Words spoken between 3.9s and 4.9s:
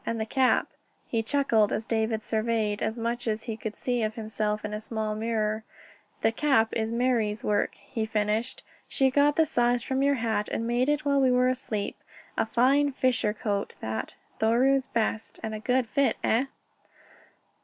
of himself in a